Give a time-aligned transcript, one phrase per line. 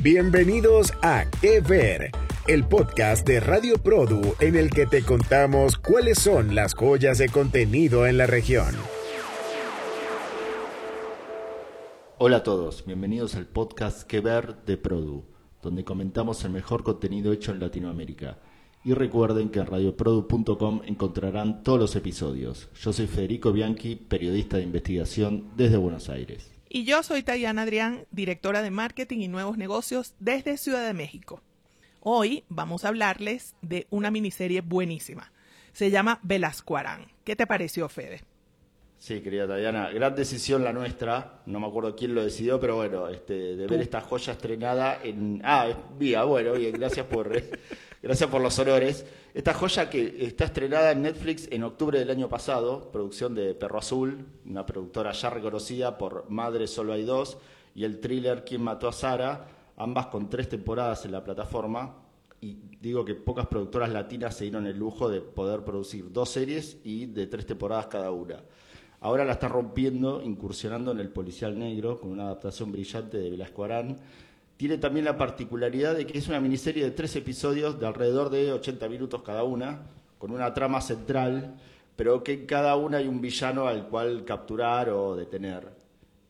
[0.00, 2.12] Bienvenidos a Que Ver,
[2.46, 7.28] el podcast de Radio Produ en el que te contamos cuáles son las joyas de
[7.28, 8.76] contenido en la región.
[12.16, 15.24] Hola a todos, bienvenidos al podcast Que Ver de Produ,
[15.64, 18.38] donde comentamos el mejor contenido hecho en Latinoamérica.
[18.84, 22.68] Y recuerden que en radioprodu.com encontrarán todos los episodios.
[22.80, 26.57] Yo soy Federico Bianchi, periodista de investigación desde Buenos Aires.
[26.70, 31.40] Y yo soy Tayana Adrián, directora de marketing y nuevos negocios desde Ciudad de México.
[32.00, 35.32] Hoy vamos a hablarles de una miniserie buenísima.
[35.72, 37.06] Se llama Velascuarán.
[37.24, 38.20] ¿Qué te pareció, Fede?
[38.98, 41.40] Sí, querida Tayana, gran decisión la nuestra.
[41.46, 45.40] No me acuerdo quién lo decidió, pero bueno, este, de ver esta joya estrenada en.
[45.44, 47.32] Ah, vía, bueno, bien, gracias por.
[48.00, 49.04] Gracias por los honores.
[49.34, 53.80] Esta joya que está estrenada en Netflix en octubre del año pasado, producción de Perro
[53.80, 57.38] Azul, una productora ya reconocida por Madre Solo hay dos,
[57.74, 61.96] y el thriller Quién mató a Sara, ambas con tres temporadas en la plataforma.
[62.40, 66.78] Y digo que pocas productoras latinas se dieron el lujo de poder producir dos series
[66.84, 68.44] y de tres temporadas cada una.
[69.00, 73.64] Ahora la está rompiendo, incursionando en el policial negro, con una adaptación brillante de Velasco
[73.64, 73.96] Arán
[74.58, 78.52] tiene también la particularidad de que es una miniserie de tres episodios de alrededor de
[78.52, 79.86] 80 minutos cada una,
[80.18, 81.54] con una trama central,
[81.94, 85.68] pero que en cada una hay un villano al cual capturar o detener.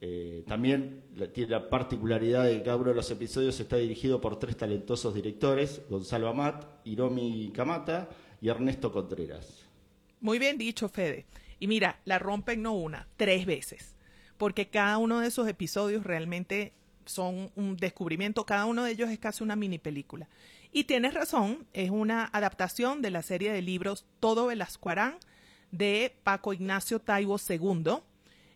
[0.02, 4.38] Eh, también tiene la particularidad de que cada uno de los episodios está dirigido por
[4.38, 8.10] tres talentosos directores, Gonzalo Amat, Hiromi Kamata
[8.42, 9.64] y Ernesto Contreras.
[10.20, 11.24] Muy bien dicho, Fede.
[11.60, 13.94] Y mira, la rompen no una, tres veces,
[14.36, 16.74] porque cada uno de esos episodios realmente
[17.08, 20.28] son un descubrimiento, cada uno de ellos es casi una mini película.
[20.70, 25.16] Y tienes razón, es una adaptación de la serie de libros Todo Velascuarán
[25.70, 27.98] de Paco Ignacio Taibo II,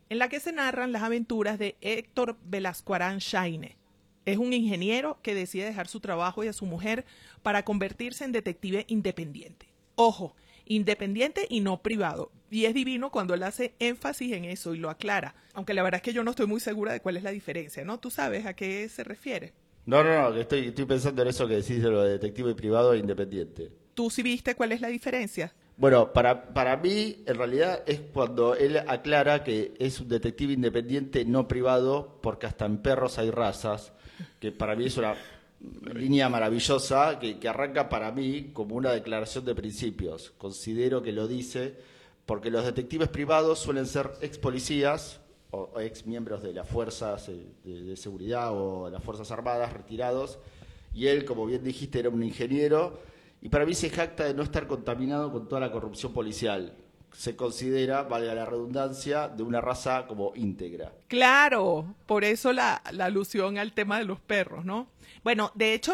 [0.09, 3.77] en la que se narran las aventuras de Héctor Velascuarán Shaine.
[4.25, 7.05] Es un ingeniero que decide dejar su trabajo y a su mujer
[7.43, 9.67] para convertirse en detective independiente.
[9.97, 10.37] Ojo,
[10.67, 12.31] independiente y no privado.
[12.51, 15.35] Y es divino cuando él hace énfasis en eso y lo aclara.
[15.55, 17.85] Aunque la verdad es que yo no estoy muy segura de cuál es la diferencia,
[17.85, 17.99] ¿no?
[17.99, 19.53] ¿Tú sabes a qué se refiere?
[19.87, 22.93] No, no, no, estoy, estoy pensando en eso que decís de lo de detective privado
[22.93, 23.71] e independiente.
[23.95, 25.53] ¿Tú sí viste cuál es la diferencia?
[25.77, 31.25] Bueno, para, para mí, en realidad, es cuando él aclara que es un detective independiente
[31.25, 33.93] no privado, porque hasta en perros hay razas,
[34.39, 35.17] que para mí es una
[35.95, 40.33] línea maravillosa que, arranca para mí como una declaración de principios.
[40.39, 41.75] Considero que lo dice
[42.27, 45.21] porque los detectives privados suelen ser ex policías
[45.51, 50.39] o, ex miembros de las fuerzas eh, de, de, seguridad o las fuerzas armadas retirados.
[50.95, 53.01] Y él, como bien dijiste, era un ingeniero.
[53.41, 56.77] Y para mí se jacta de no estar contaminado con toda la corrupción policial
[57.13, 60.93] se considera, valga la redundancia, de una raza como íntegra.
[61.09, 64.89] Claro, por eso la, la, alusión al tema de los perros, ¿no?
[65.23, 65.93] Bueno, de hecho,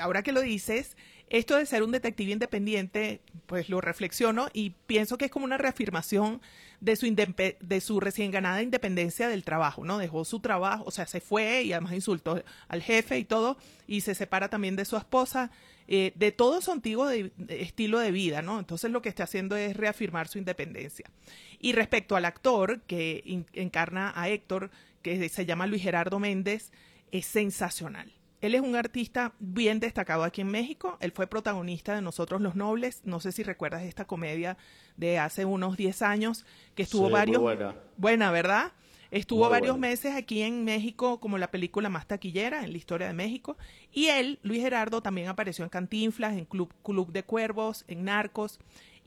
[0.00, 0.96] ahora que lo dices,
[1.28, 5.58] esto de ser un detective independiente, pues lo reflexiono y pienso que es como una
[5.58, 6.40] reafirmación
[6.80, 9.98] de su, de su recién ganada independencia del trabajo, ¿no?
[9.98, 13.56] Dejó su trabajo, o sea, se fue y además insultó al jefe y todo,
[13.88, 15.50] y se separa también de su esposa,
[15.88, 17.08] eh, de todo su antiguo
[17.48, 18.60] estilo de vida, ¿no?
[18.60, 21.10] Entonces lo que está haciendo es reafirmar su independencia.
[21.58, 24.70] Y respecto al actor que encarna a Héctor,
[25.02, 26.70] que se llama Luis Gerardo Méndez,
[27.10, 28.15] es sensacional.
[28.40, 30.98] Él es un artista bien destacado aquí en México.
[31.00, 33.00] Él fue protagonista de Nosotros los Nobles.
[33.04, 34.56] No sé si recuerdas esta comedia
[34.96, 37.42] de hace unos 10 años que estuvo Sí, varios.
[37.42, 37.74] muy buena.
[37.96, 38.72] Buena, ¿verdad?
[39.10, 39.88] Estuvo Muy varios buena.
[39.88, 43.56] meses aquí en México como la película más taquillera en la historia de México.
[43.92, 48.58] Y él, Luis Gerardo, también apareció en Cantinflas, en Club, Club de Cuervos, en Narcos.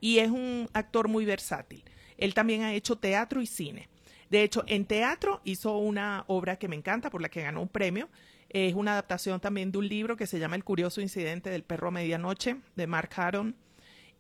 [0.02, 1.84] Y es un actor muy versátil.
[2.18, 3.90] Él también ha hecho teatro y cine.
[4.30, 7.68] De hecho, en teatro hizo una obra que me encanta, por la que ganó un
[7.68, 8.08] premio.
[8.50, 11.90] Es una adaptación también de un libro que se llama El curioso incidente del perro
[11.90, 13.56] a medianoche, de Mark Haron.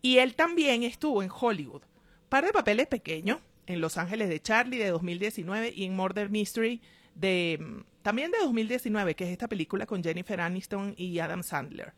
[0.01, 1.81] Y él también estuvo en Hollywood.
[2.29, 6.81] Par de papeles pequeños, en Los Ángeles de Charlie de 2019 y en Murder Mystery
[7.15, 11.93] de mm, también de 2019, que es esta película con Jennifer Aniston y Adam Sandler.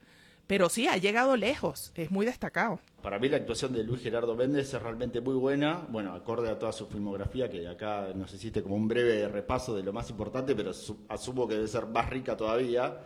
[0.51, 2.81] Pero sí, ha llegado lejos, es muy destacado.
[3.01, 6.59] Para mí la actuación de Luis Gerardo Méndez es realmente muy buena, bueno, acorde a
[6.59, 10.53] toda su filmografía, que acá nos hiciste como un breve repaso de lo más importante,
[10.53, 12.99] pero su- asumo que debe ser más rica todavía.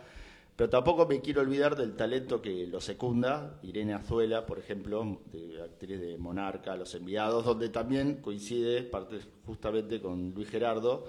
[0.56, 5.62] Pero tampoco me quiero olvidar del talento que lo secunda, Irene Azuela, por ejemplo, de
[5.62, 8.90] actriz de Monarca, Los Enviados, donde también coincide
[9.46, 11.04] justamente con Luis Gerardo,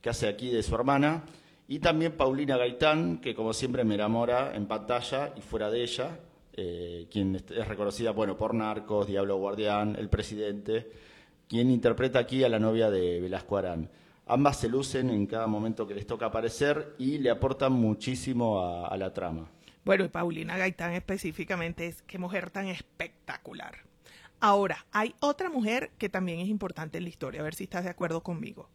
[0.00, 1.22] que hace aquí de su hermana,
[1.68, 6.20] y también Paulina Gaitán, que como siempre me enamora en pantalla y fuera de ella,
[6.52, 10.90] eh, quien es reconocida bueno, por Narcos, Diablo Guardián, El Presidente,
[11.48, 13.90] quien interpreta aquí a la novia de Velasco Arán.
[14.26, 18.88] Ambas se lucen en cada momento que les toca aparecer y le aportan muchísimo a,
[18.88, 19.48] a la trama.
[19.84, 23.84] Bueno, y Paulina Gaitán específicamente es qué mujer tan espectacular.
[24.40, 27.84] Ahora, hay otra mujer que también es importante en la historia, a ver si estás
[27.84, 28.68] de acuerdo conmigo,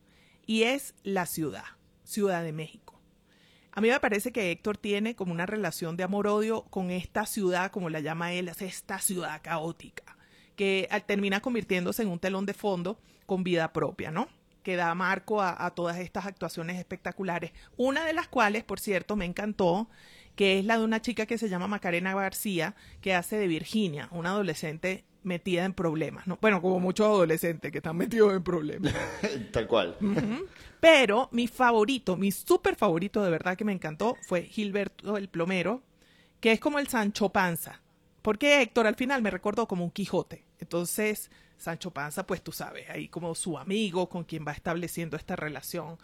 [0.46, 1.66] y es la ciudad,
[2.12, 3.00] Ciudad de México.
[3.72, 7.72] A mí me parece que Héctor tiene como una relación de amor-odio con esta ciudad,
[7.72, 10.18] como la llama él, es esta ciudad caótica,
[10.58, 14.28] que termina convirtiéndose en un telón de fondo con vida propia, ¿no?
[14.62, 17.54] Que da marco a, a todas estas actuaciones espectaculares.
[17.78, 19.90] Una de las cuales, por cierto, me encantó,
[20.36, 24.10] que es la de una chica que se llama Macarena García, que hace de Virginia,
[24.12, 26.38] una adolescente metida en problemas, ¿no?
[26.42, 28.94] Bueno, como muchos adolescentes que están metidos en problemas.
[29.52, 29.98] Tal cual.
[30.80, 35.84] Pero mi favorito, mi súper favorito de verdad que me encantó fue Gilberto el Plomero,
[36.40, 37.82] que es como el Sancho Panza.
[38.22, 40.46] Porque Héctor al final me recordó como un Quijote.
[40.60, 45.36] Entonces, Sancho Panza, pues tú sabes, ahí como su amigo con quien va estableciendo esta
[45.36, 45.98] relación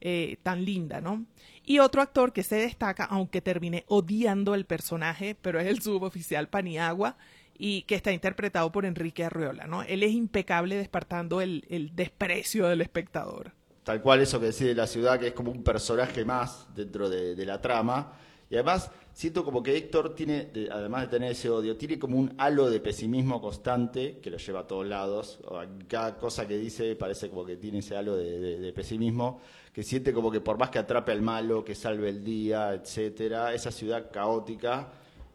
[0.00, 1.24] eh, tan linda, ¿no?
[1.64, 6.48] Y otro actor que se destaca, aunque termine odiando el personaje, pero es el suboficial
[6.48, 7.16] Paniagua,
[7.58, 9.82] y que está interpretado por Enrique Arreola, ¿no?
[9.82, 13.52] Él es impecable despertando el, el desprecio del espectador.
[13.82, 17.34] Tal cual eso que decide la ciudad, que es como un personaje más dentro de,
[17.34, 18.12] de la trama.
[18.50, 22.16] Y además siento como que Héctor tiene, de, además de tener ese odio, tiene como
[22.16, 25.40] un halo de pesimismo constante que lo lleva a todos lados.
[25.88, 29.40] Cada cosa que dice parece como que tiene ese halo de, de, de pesimismo,
[29.72, 33.52] que siente como que por más que atrape al malo, que salve el día, etcétera,
[33.52, 34.88] esa ciudad caótica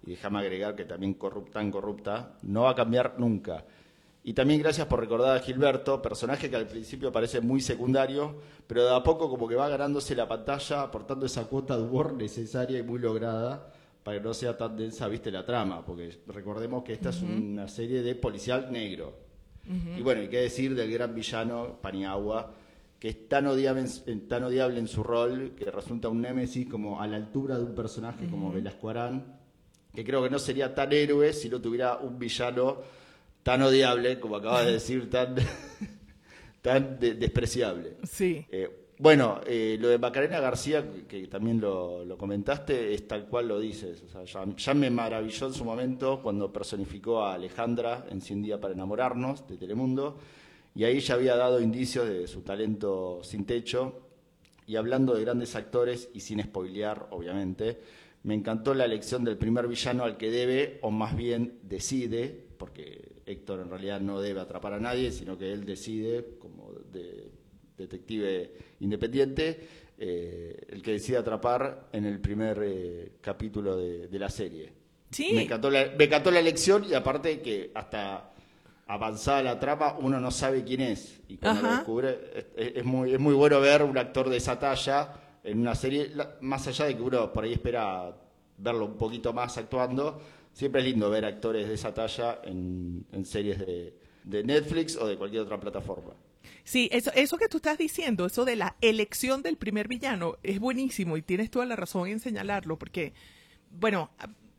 [0.05, 3.63] y déjame agregar que también corrupta, tan corrupta, no va a cambiar nunca.
[4.25, 8.35] Y también gracias por recordar a Gilberto, personaje que al principio parece muy secundario,
[8.67, 12.13] pero de a poco como que va ganándose la pantalla, aportando esa cuota de humor
[12.13, 13.69] necesaria y muy lograda
[14.01, 17.15] para que no sea tan densa, viste, la trama, porque recordemos que esta uh -huh.
[17.15, 19.13] es una serie de policial negro.
[19.67, 19.99] Uh -huh.
[19.99, 22.51] Y bueno, y qué decir del gran villano Paniagua,
[22.99, 27.01] que es tan odiable, en, tan odiable en su rol, que resulta un némesis como
[27.01, 28.31] a la altura de un personaje uh -huh.
[28.31, 29.42] como Velasco Arán,
[29.93, 32.81] que creo que no sería tan héroe si no tuviera un villano
[33.43, 35.35] tan odiable, como acabas de decir, tan,
[36.61, 37.97] tan de, despreciable.
[38.03, 38.45] Sí.
[38.49, 43.49] Eh, bueno, eh, lo de Macarena García, que también lo, lo, comentaste, es tal cual
[43.49, 44.01] lo dices.
[44.03, 48.41] O sea, ya, ya, me maravilló en su momento cuando personificó a Alejandra en 100
[48.41, 50.17] días para enamorarnos de Telemundo,
[50.75, 53.99] y ahí ya había dado indicios de su talento sin techo.
[54.65, 57.81] Y hablando de grandes actores, y sin spoilear, obviamente,
[58.23, 63.13] me encantó la elección del primer villano al que debe, o más bien decide, porque
[63.25, 67.29] Héctor en realidad no debe atrapar a nadie, sino que él decide, como de,
[67.77, 69.67] detective independiente,
[69.97, 74.71] eh, el que decide atrapar en el primer eh, capítulo de, de, la serie.
[75.11, 75.31] Sí.
[75.33, 78.31] Me encantó, la, me encantó la elección y aparte que hasta
[78.87, 81.21] avanzada la trama uno no sabe quién es.
[81.27, 81.69] Y cuando Ajá.
[81.69, 82.19] lo descubre,
[82.55, 86.11] es, es, muy, es muy bueno ver un actor de esa talla en una serie,
[86.41, 88.15] más allá de que uno por ahí espera
[88.57, 90.21] verlo un poquito más actuando,
[90.53, 95.07] siempre es lindo ver actores de esa talla en, en series de, de, Netflix o
[95.07, 96.13] de cualquier otra plataforma.
[96.63, 100.59] Sí, eso, eso que tú estás diciendo, eso de la elección del primer villano, es
[100.59, 103.13] buenísimo y tienes toda la razón en señalarlo, porque,
[103.69, 104.11] bueno,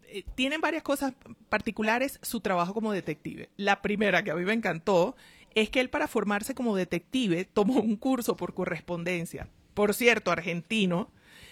[0.08, 1.14] eh, tienen varias cosas
[1.48, 3.48] particulares su trabajo como detective.
[3.56, 5.16] La primera que a mí me encantó
[5.54, 11.10] es que él para formarse como detective tomó un curso por correspondencia por cierto, argentino,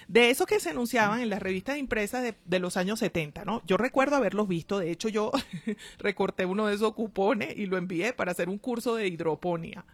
[0.09, 3.63] de esos que se anunciaban en las revistas impresas de, de, los años 70, ¿no?
[3.67, 5.33] Yo recuerdo haberlos visto, de hecho yo
[5.99, 9.85] recorté uno de esos cupones y lo envié para hacer un curso de hidroponía.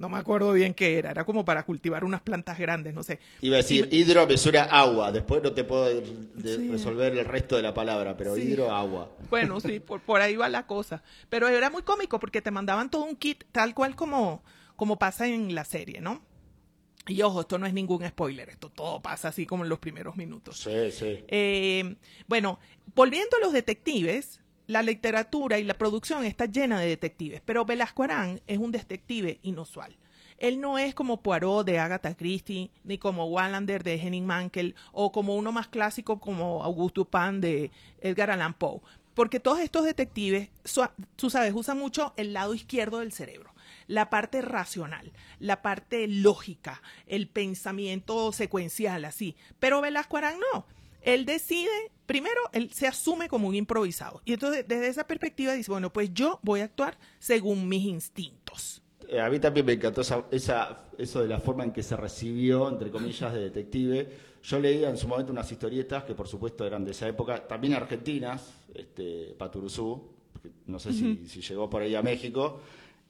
[0.00, 3.18] No me acuerdo bien qué era, era como para cultivar unas plantas grandes, no sé.
[3.42, 3.98] Iba a decir, y...
[3.98, 5.90] hidro me suena agua, después no te puedo
[6.42, 6.68] sí.
[6.70, 8.40] resolver el resto de la palabra, pero sí.
[8.40, 9.10] hidro, agua.
[9.28, 11.02] Bueno, sí, por, por ahí va la cosa.
[11.28, 14.42] Pero era muy cómico porque te mandaban todo un kit tal cual como,
[14.74, 16.22] como pasa en la serie, ¿no?
[17.10, 20.16] Y ojo, esto no es ningún spoiler, esto todo pasa así como en los primeros
[20.16, 20.58] minutos.
[20.58, 21.24] Sí, sí.
[21.26, 21.96] Eh,
[22.28, 22.60] bueno,
[22.94, 28.04] volviendo a los detectives, la literatura y la producción está llena de detectives, pero Velasco
[28.04, 29.96] Arán es un detective inusual.
[30.38, 35.10] Él no es como Poirot de Agatha Christie, ni como Wallander de Henning Mankell, o
[35.10, 38.80] como uno más clásico como Augusto Pan de Edgar Allan Poe.
[39.14, 40.48] Porque todos estos detectives,
[41.16, 43.52] tú sabes, usan mucho el lado izquierdo del cerebro
[43.86, 49.36] la parte racional, la parte lógica, el pensamiento secuencial, así.
[49.58, 50.66] Pero Velasco Arán no.
[51.02, 51.70] Él decide,
[52.06, 54.20] primero, él se asume como un improvisado.
[54.24, 58.82] Y entonces, desde esa perspectiva, dice, bueno, pues yo voy a actuar según mis instintos.
[59.18, 62.68] A mí también me encantó esa, esa, eso de la forma en que se recibió,
[62.68, 64.08] entre comillas, de detective.
[64.42, 67.74] Yo leía en su momento unas historietas que, por supuesto, eran de esa época, también
[67.74, 70.12] argentinas, este, Paturuzú,
[70.66, 71.26] no sé uh -huh.
[71.26, 72.60] si, si llegó por ahí a México,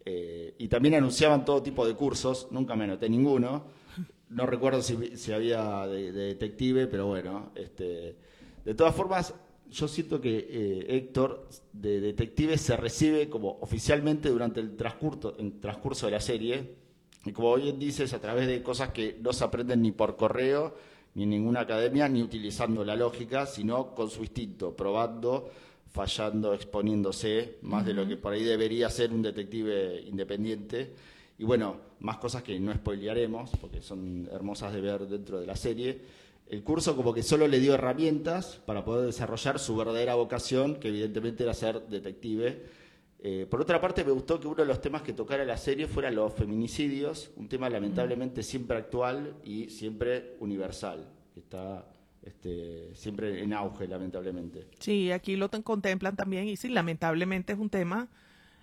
[0.04, 3.64] eh, y también anunciaban todo tipo de cursos, nunca me anoté ninguno,
[4.30, 8.16] no recuerdo si, si había de, detective, pero bueno, este,
[8.64, 9.34] de todas formas,
[9.70, 15.60] yo siento que eh, Héctor de detective se recibe como oficialmente durante el transcurso, el
[15.60, 16.74] transcurso de la serie,
[17.24, 20.74] y como bien dices, a través de cosas que no se aprenden ni por correo,
[21.14, 25.50] ni en ninguna academia, ni utilizando la lógica, sino con su instinto, probando,
[25.90, 30.94] fallando, exponiéndose, más de lo que por ahí debería ser un detective independiente.
[31.38, 35.56] Y bueno, más cosas que no spoilearemos, porque son hermosas de ver dentro de la
[35.56, 36.00] serie.
[36.48, 40.88] El curso como que solo le dio herramientas para poder desarrollar su verdadera vocación, que
[40.88, 42.62] evidentemente era ser detective.
[43.22, 45.86] Eh, por otra parte, me gustó que uno de los temas que tocara la serie
[45.86, 51.86] fuera los feminicidios, un tema lamentablemente siempre actual y siempre universal, que está
[52.22, 54.66] este, siempre en auge, lamentablemente.
[54.78, 58.08] Sí, aquí lo contemplan también y sí, lamentablemente es un tema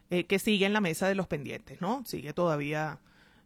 [0.09, 2.03] eh, que sigue en la mesa de los pendientes, ¿no?
[2.05, 2.99] Sigue todavía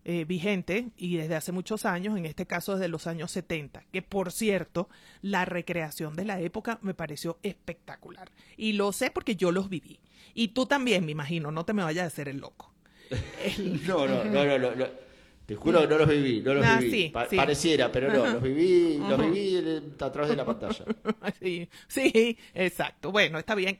[0.03, 4.01] eh, vigente y desde hace muchos años, en este caso desde los años 70, que
[4.01, 4.89] por cierto,
[5.21, 8.31] la recreación de la época me pareció espectacular.
[8.57, 9.99] Y lo sé porque yo los viví.
[10.33, 12.73] Y tú también, me imagino, no te me vayas a hacer el loco.
[13.87, 15.10] no, no, no, no, no.
[15.51, 17.09] Te juro que no los viví, no los ah, viví.
[17.09, 20.85] Pareciera, pero no, los viví, los viví a través de la pantalla.
[21.41, 23.11] Sí, sí, exacto.
[23.11, 23.77] Bueno, está bien,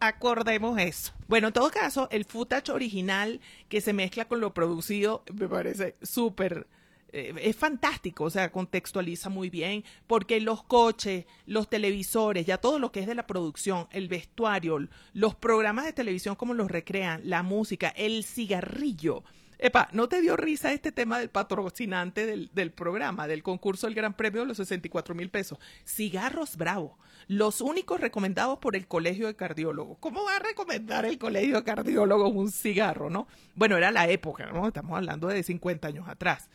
[0.00, 1.14] acordemos eso.
[1.26, 5.96] Bueno, en todo caso, el footage original que se mezcla con lo producido me parece
[6.02, 6.66] súper
[7.12, 12.78] eh, es fantástico, o sea, contextualiza muy bien, porque los coches, los televisores, ya todo
[12.78, 17.22] lo que es de la producción, el vestuario, los programas de televisión como los recrean,
[17.24, 19.24] la música, el cigarrillo,
[19.58, 23.94] Epa, ¿no te dio risa este tema del patrocinante del, del programa, del concurso del
[23.94, 25.58] Gran Premio de los 64 mil pesos?
[25.86, 29.96] Cigarros Bravo, los únicos recomendados por el Colegio de Cardiólogos.
[29.98, 33.28] ¿Cómo va a recomendar el Colegio de Cardiólogos un cigarro, no?
[33.54, 34.68] Bueno, era la época, ¿no?
[34.68, 36.50] Estamos hablando de 50 años atrás.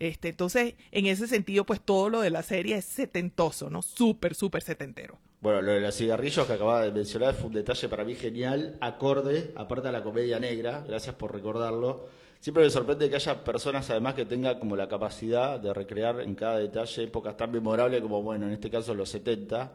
[0.00, 3.82] Este, entonces, en ese sentido, pues todo lo de la serie es setentoso, ¿no?
[3.82, 5.16] Súper, súper setentero.
[5.40, 8.76] Bueno, lo de los cigarrillos que acababa de mencionar fue un detalle para mí genial,
[8.80, 12.08] acorde, aparte de la comedia negra, gracias por recordarlo
[12.42, 16.34] Siempre me sorprende que haya personas además que tengan como la capacidad de recrear en
[16.34, 19.72] cada detalle épocas tan memorables como, bueno, en este caso los 70.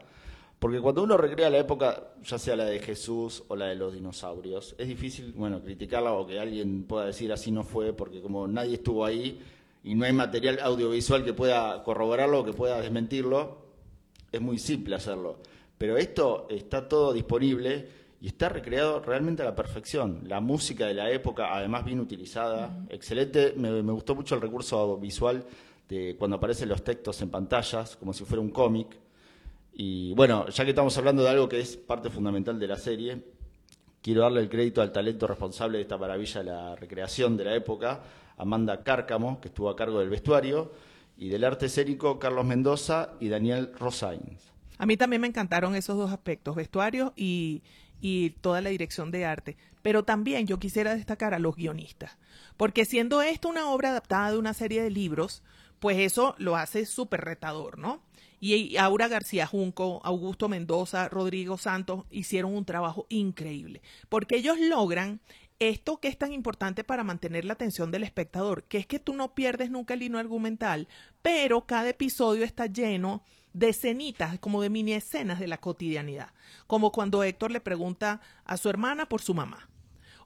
[0.58, 3.94] Porque cuando uno recrea la época, ya sea la de Jesús o la de los
[3.94, 8.46] dinosaurios, es difícil, bueno, criticarla o que alguien pueda decir así no fue, porque como
[8.46, 9.40] nadie estuvo ahí
[9.82, 13.62] y no hay material audiovisual que pueda corroborarlo o que pueda desmentirlo,
[14.30, 15.38] es muy simple hacerlo.
[15.78, 17.88] Pero esto está todo disponible
[18.20, 20.22] y está recreado realmente a la perfección.
[20.26, 23.54] La música de la época, además bien utilizada, excelente.
[23.56, 25.44] Me, gustó mucho el recurso visual
[25.88, 28.88] de cuando aparecen los textos en pantallas, como si fuera un cómic.
[29.72, 33.22] Y bueno, ya que estamos hablando de algo que es parte fundamental de la serie,
[34.02, 37.54] quiero darle el crédito al talento responsable de esta maravilla de la recreación de la
[37.54, 38.00] época,
[38.36, 40.72] Amanda Cárcamo, que estuvo a cargo del vestuario,
[41.16, 44.52] y del arte escénico Carlos Mendoza y Daniel Rosains.
[44.78, 47.62] A mí también me encantaron esos dos aspectos, vestuario y,
[48.00, 49.56] y toda la dirección de arte.
[49.82, 52.18] Pero también yo quisiera destacar a los guionistas,
[52.56, 55.42] porque siendo esto una obra adaptada de una serie de libros,
[55.78, 58.02] pues eso lo hace súper retador, ¿no?
[58.40, 65.20] Y Aura García Junco, Augusto Mendoza, Rodrigo Santos hicieron un trabajo increíble, porque ellos logran
[65.58, 69.14] esto que es tan importante para mantener la atención del espectador, que es que tú
[69.14, 70.86] no pierdes nunca el hilo argumental,
[71.20, 73.22] pero cada episodio está lleno
[73.58, 76.30] de escenitas, como de mini escenas de la cotidianidad,
[76.66, 79.68] como cuando Héctor le pregunta a su hermana por su mamá,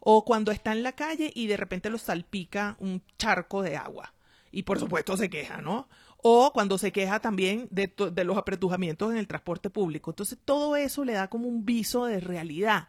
[0.00, 4.12] o cuando está en la calle y de repente lo salpica un charco de agua,
[4.50, 5.88] y por supuesto se queja, ¿no?
[6.18, 10.12] O cuando se queja también de, de los apretujamientos en el transporte público.
[10.12, 12.88] Entonces todo eso le da como un viso de realidad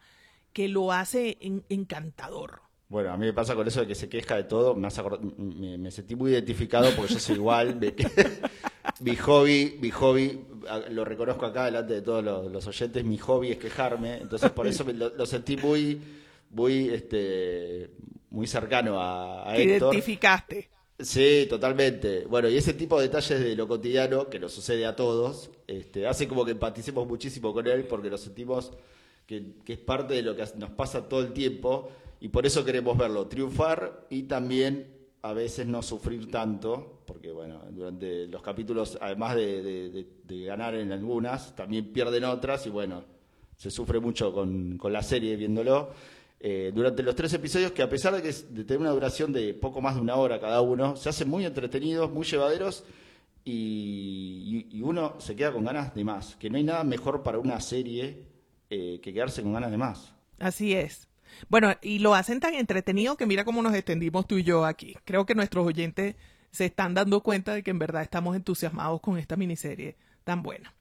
[0.51, 2.62] que lo hace encantador.
[2.89, 4.88] Bueno, a mí me pasa con eso de que se queja de todo, me,
[5.79, 7.79] me, sentí muy identificado porque yo soy igual.
[9.03, 10.39] Mi hobby, mi hobby,
[10.91, 14.86] lo reconozco acá delante de todos los, oyentes, mi hobby es quejarme, entonces por eso
[14.93, 16.01] lo, sentí muy,
[16.51, 17.91] muy, este,
[18.29, 19.93] muy cercano a, a Héctor.
[19.93, 20.69] identificaste.
[21.00, 22.25] Sí, totalmente.
[22.25, 26.07] Bueno, y ese tipo de detalles de lo cotidiano, que nos sucede a todos, este,
[26.07, 28.72] hace como que empaticemos muchísimo con él porque lo sentimos
[29.25, 31.91] que, que es parte de lo que nos pasa todo el tiempo
[32.22, 34.92] y por eso queremos verlo triunfar y también
[35.23, 40.05] a veces no sufrir tanto, porque bueno, durante los capítulos, además de,
[40.45, 43.05] ganar en algunas, también pierden otras y bueno,
[43.55, 45.91] se sufre mucho con, la serie viéndolo.
[46.41, 49.53] Eh, durante los tres episodios, que a pesar de, que, de tener una duración de
[49.53, 52.83] poco más de una hora cada uno, se hacen muy entretenidos, muy llevaderos
[53.45, 57.61] y, uno se queda con ganas de más, que no hay nada mejor para una
[57.61, 58.25] serie
[58.69, 60.13] eh, que quedarse con ganas de más.
[60.37, 61.07] Así es.
[61.49, 64.95] Bueno, y lo hacen tan entretenido que mira cómo nos extendimos tú y yo aquí.
[65.05, 66.15] Creo que nuestros oyentes
[66.51, 70.73] se están dando cuenta de que en verdad estamos entusiasmados con esta miniserie tan buena.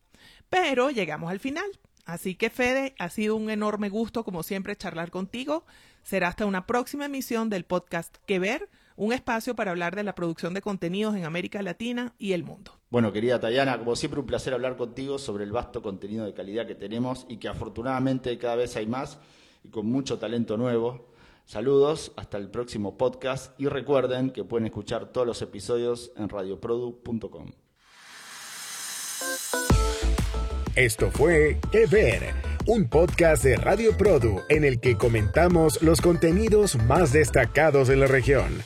[0.50, 1.64] Pero llegamos al final.
[2.04, 5.64] Así que Fede, ha sido un enorme gusto como siempre charlar contigo.
[6.02, 10.14] Será hasta una próxima emisión del podcast Que Ver, un espacio para hablar de la
[10.14, 12.78] producción de contenidos en América Latina y el mundo.
[12.90, 16.66] Bueno, querida Tayana, como siempre un placer hablar contigo sobre el vasto contenido de calidad
[16.66, 19.18] que tenemos y que afortunadamente cada vez hay más
[19.62, 21.12] y con mucho talento nuevo.
[21.44, 27.50] Saludos, hasta el próximo podcast y recuerden que pueden escuchar todos los episodios en radioprodu.com.
[30.74, 32.34] Esto fue Que Ver,
[32.66, 38.06] un podcast de Radio Produ en el que comentamos los contenidos más destacados de la
[38.06, 38.62] región.